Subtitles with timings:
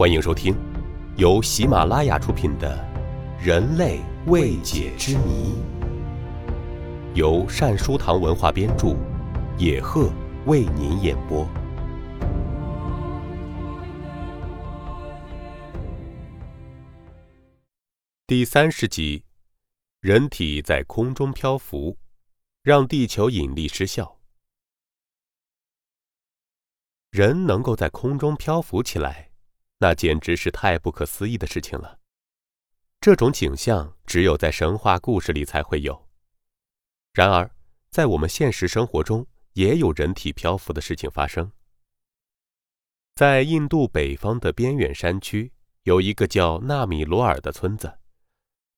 [0.00, 0.56] 欢迎收听，
[1.18, 2.74] 由喜马拉雅出品的
[3.44, 5.52] 《人类未解之谜》，
[7.14, 8.96] 由善书堂文化编著，
[9.58, 10.10] 野鹤
[10.46, 11.46] 为您演播。
[18.26, 19.22] 第三十集：
[20.00, 21.98] 人体在空中漂浮，
[22.62, 24.16] 让地球引力失效。
[27.10, 29.29] 人能够在空中漂浮起来，
[29.82, 31.98] 那简直是太不可思议的事情了。
[33.00, 36.06] 这种景象只有在神话故事里才会有。
[37.14, 37.50] 然而，
[37.90, 41.50] 在我们现实生活中，也有人体漂浮的事情发生。
[43.14, 45.50] 在印度北方的边远山区，
[45.84, 47.98] 有一个叫纳米罗尔的村子。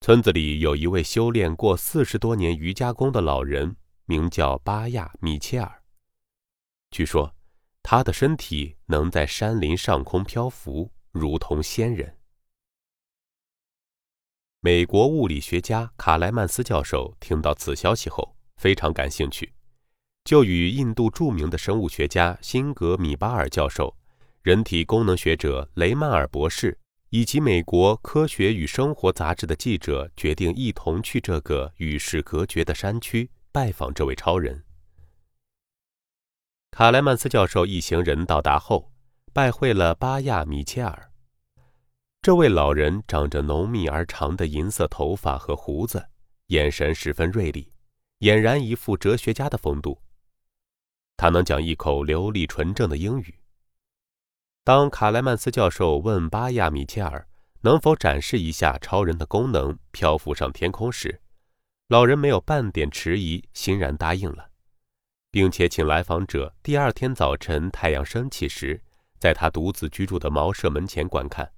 [0.00, 5.82] 村子里有一位修炼过四十多年瑜伽功的老人，名叫巴亚米切尔。
[6.92, 7.33] 据说。
[7.86, 12.16] 他的身体能在山林上空漂浮，如同仙人。
[14.60, 19.52] 美国物理学家卡莱曼斯教授听到此消息后非常感兴趣，
[20.24, 23.94] 就与印度著名的生物学家辛格米巴尔教授、
[24.40, 26.78] 人体功能学者雷曼尔博士
[27.10, 34.64] 以及美国《科学与生活》杂志的记者决定一同去这个与世隔绝的山区拜访这位超人。
[36.76, 38.90] 卡莱曼斯教授一行人到达后，
[39.32, 41.08] 拜会了巴亚米切尔。
[42.20, 46.04] 这位老人长着浓密而长的银色头发和胡子，
[46.48, 47.70] 眼神十分锐利，
[48.18, 50.02] 俨然一副哲学家的风度。
[51.16, 53.38] 他能讲一口流利纯正的英语。
[54.64, 57.28] 当卡莱曼斯教授问巴亚米切尔
[57.60, 61.20] 能否展示一下超人的功能，漂浮上天空时，
[61.86, 64.50] 老人没有半点迟疑，欣然答应了。
[65.34, 68.80] 并且请来访者第二天早晨太阳升起时，
[69.18, 71.52] 在他独自居住的茅舍门前观看。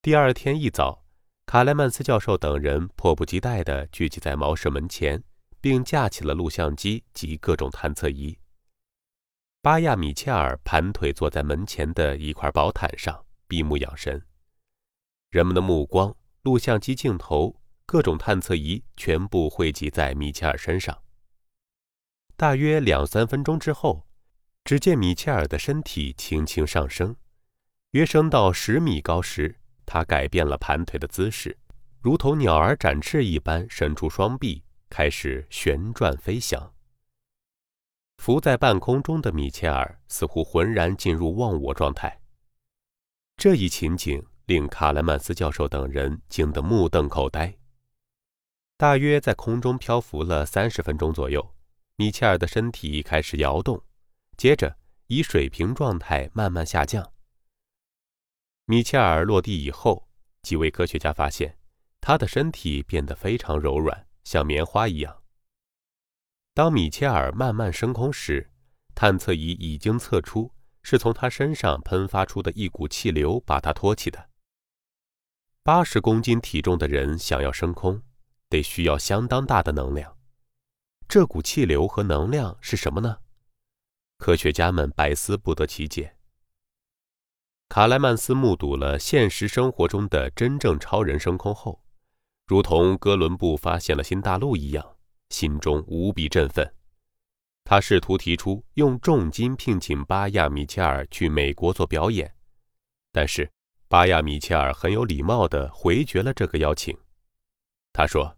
[0.00, 1.04] 第二天一早，
[1.44, 5.20] 卡莱曼斯教授等人迫不及待地聚集在茅舍门前，
[5.60, 8.38] 并架起了录像机及各种探测仪。
[9.60, 14.24] 巴亚米切尔盘腿坐在门前的一块薄毯上，闭目养神。
[15.30, 20.96] 人们的目光、录像机镜头、各种探测仪全部汇集在米切尔身上。
[22.38, 24.06] 大约两三分钟之后，
[24.62, 27.16] 只见米切尔的身体轻轻上升，
[27.90, 31.58] 约升到十米高时，他改变了盘腿的姿势，
[32.00, 36.72] 如同鸟儿展翅一般，伸出双臂，开始旋转飞翔。
[38.18, 42.20] 浮在半空中的米切尔似乎浑然进入忘我状态。
[43.36, 47.52] 这一情景令卡莱曼斯教授等人惊得目瞪口呆。
[48.76, 51.44] 大约在空中漂浮了三十分钟左右。
[52.00, 53.82] 米切尔的身体开始摇动，
[54.36, 54.78] 接着
[55.08, 57.12] 以水平状态慢慢下降。
[58.66, 60.08] 米切尔落地以后，
[60.42, 61.58] 几位科学家发现
[62.00, 65.24] 他的身体变得非常柔软，像棉花一样。
[66.54, 68.48] 当米切尔慢慢升空时，
[68.94, 70.52] 探测仪已经测出
[70.84, 74.30] 是从他身上喷发出的一股气流把他托起的。
[75.64, 78.00] 八十公斤体重的人想要升空，
[78.48, 80.16] 得需要相当大的能量。
[81.08, 83.20] 这股气流和能量是什么呢？
[84.18, 86.14] 科学家们百思不得其解。
[87.70, 91.82] 卡莱曼斯目睹了现实生活中的真正超人升空后，
[92.46, 94.96] 如同哥伦布发现了新大陆一样，
[95.30, 96.74] 心中无比振奋。
[97.64, 102.34] 他试图提出用重金聘请巴亚米切尔去美国做表演，
[103.12, 103.50] 但是
[103.88, 106.94] 巴亚米切尔很有礼貌地回绝了这个邀请。
[107.94, 108.36] 他说：“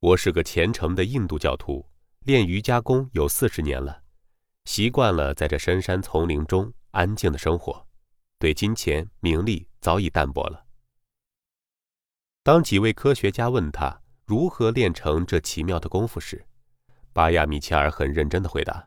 [0.00, 1.86] 我是个虔诚的印度教徒。”
[2.26, 4.02] 练瑜伽功有四十年了，
[4.66, 7.86] 习惯了在这深山丛林中安静的生活，
[8.38, 10.66] 对金钱名利早已淡薄了。
[12.42, 16.44] 当几位科学家问他如何练成这奇妙的功夫时，
[17.14, 18.86] 巴亚米切尔很认真的回答：“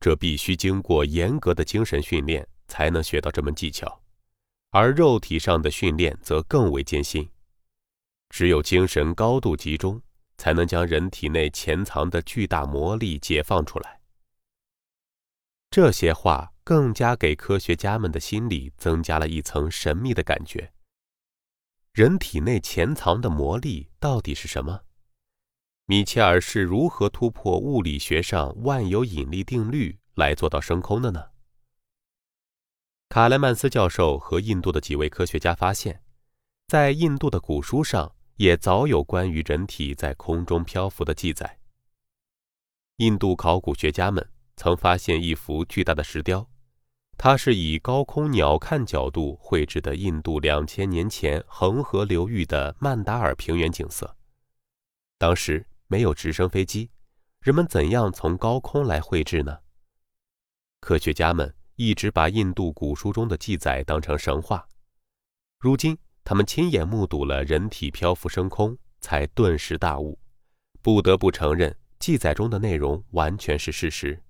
[0.00, 4.02] 这必须经过严格的精神训练才能学到这门技巧，
[4.70, 7.30] 而肉体上的训练则更为艰辛，
[8.28, 10.02] 只有精神高度集中。”
[10.40, 14.00] 才能将人体内潜藏的巨大魔力解放出来。
[15.70, 20.72] 这些话更加给科学家们的心里增加了一层神秘的感觉。
[21.92, 24.80] 人体内潜藏的魔力到底是什么？
[25.84, 31.22] 米切尔是如何突破物理学上万有引力定律来做到升空的呢？
[33.10, 36.02] 卡莱曼斯教授和印度的几位科学家发现，
[36.68, 38.14] 在印度的古书上。
[38.40, 41.58] 也早有关于人体在空中漂浮的记载。
[42.96, 44.26] 印度考古学家们
[44.56, 46.50] 曾发现一幅巨大的石雕，
[47.18, 54.16] 它是以高空鸟瞰角度绘制的印度两千年前恒河流域的曼达尔平原景色。
[55.18, 56.90] 当时没有直升飞机，
[57.42, 59.58] 人们怎样从高空来绘制呢？
[60.80, 64.66] 科学家们一直把印度古书中的记载当成神话，
[65.58, 70.18] 如今他们亲眼目睹了人体漂浮升空，才顿时大悟，
[70.82, 74.22] 不得不承认记载中的内容完全是事实。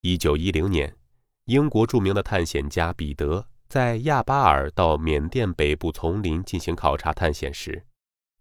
[0.00, 0.96] 一九一零年，
[1.44, 7.86] 英国著名的探险家彼得在亚巴尔到缅甸北部丛林进行考察探险时，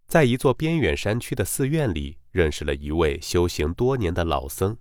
[0.08, 4.76] 在一座边远山区的寺院里认识了一位修行多年的老僧。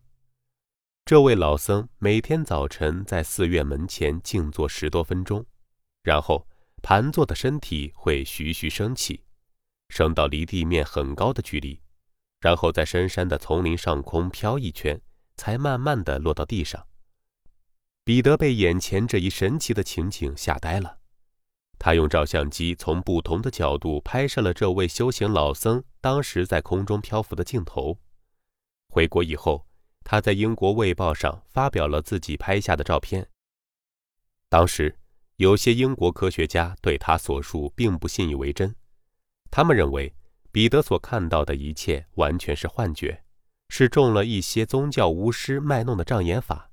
[1.05, 5.45] 这位老僧每天早晨在寺院门前静坐十多分钟，
[6.03, 6.47] 然后
[6.83, 9.23] 盘坐的身体会徐徐升起，
[9.89, 11.81] 升到离地面很高的距离，
[12.41, 15.01] 然后在深山的丛林上空飘一圈。
[15.41, 16.87] 才慢慢的落到地上。
[18.05, 20.99] 彼得被眼前这一神奇的情景吓呆了，
[21.79, 27.99] 他用照相机从不同的角度拍摄了这位修行老僧当时在空中漂浮的镜头。
[28.91, 29.67] 回国以后，
[30.05, 33.27] 他在英国《卫报》上发表了自己拍下的照片。
[34.51, 35.00] 当时，
[35.41, 38.75] 有些英国科学家对他所述并不信以为真，
[39.51, 40.15] 他们认为
[40.53, 43.25] 彼得所看到的一切完全是幻觉。
[43.71, 46.71] 是中了一些宗教巫师卖弄的障眼法。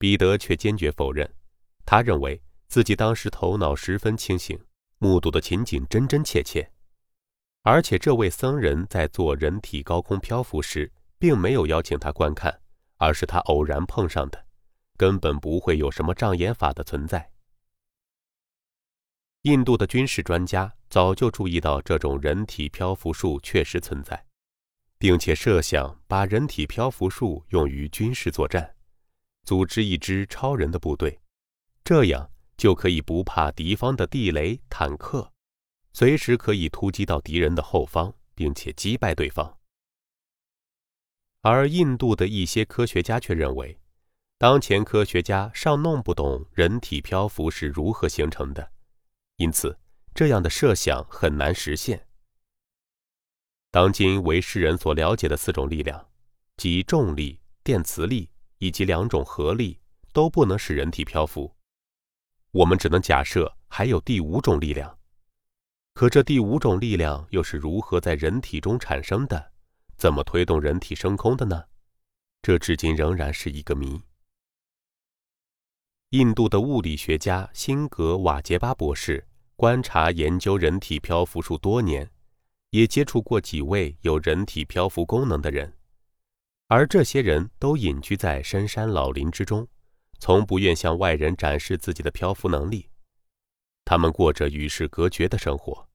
[0.00, 1.32] 彼得却坚决否认，
[1.86, 4.58] 他认为自己当时头脑十分清醒，
[4.98, 6.68] 目睹的情景真真切切，
[7.62, 12.60] 而且这位僧人在做人体高空漂浮时，并没有邀请他观看，
[12.96, 14.44] 而是他偶然碰上的，
[14.98, 17.30] 根本不会有什么障眼法的存在。
[19.42, 24.26] 印度的军事专家早就注意到这种人体漂浮术确实存在。
[24.98, 28.74] 并且设想把人体漂浮术用于军事作战，
[29.44, 31.20] 组织一支超人的部队，
[31.84, 35.32] 这样就可以不怕敌方的地雷、坦克，
[35.92, 39.56] 随时可以突击到敌人的后方，并且击败对方。
[41.42, 43.78] 而印度的一些科学家却认为，
[44.40, 48.70] 当前科学家尚弄不懂人体漂浮是如何形成的，
[49.34, 49.76] 因此
[50.14, 52.06] 这样的设想很难实现。
[53.72, 56.08] 当今为世人所了解的四种力量，
[56.56, 59.80] 即重力、电磁力以及两种合力，
[60.12, 61.52] 都不能使人体漂浮。
[62.52, 64.96] 我们只能假设还有第五种力量。
[65.94, 69.52] 可这第五种力量又是如何在人体中产生的？
[69.96, 71.64] 怎么推动人体升空的呢？
[72.40, 74.00] 这至今仍然是一个谜。
[76.10, 79.26] 印度的物理学家辛格瓦杰巴博士
[79.56, 82.10] 观察研究人体漂浮术多年。
[82.70, 85.74] 也接触过几位有人体漂浮功能的人，
[86.66, 89.66] 而这些人都隐居在深山老林之中，
[90.18, 92.86] 从不愿向外人展示自己的漂浮能力。
[93.86, 95.88] 他们过着与世隔绝的生活，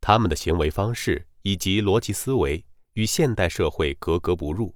[0.00, 2.64] 他们的行为方式以及逻辑思维
[2.94, 4.74] 与现代社会格格不入，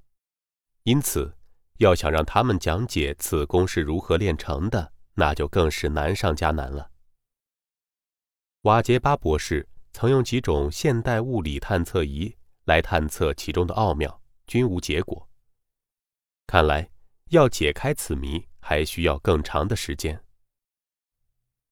[0.84, 1.35] 因此，
[1.78, 6.90] 要想让他们讲解此功是如何炼成的，那就更是难上加难了。
[8.62, 9.68] 瓦杰巴博士。
[9.98, 12.36] 曾用几种现代物理探测仪
[12.66, 15.26] 来探测其中的奥妙，均无结果。
[16.46, 16.86] 看来
[17.30, 20.22] 要解开此谜，还需要更长的时间。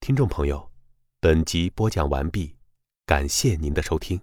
[0.00, 0.73] 听众朋友，
[1.20, 2.56] 本集播讲完毕，
[3.04, 4.18] 感谢您的收听。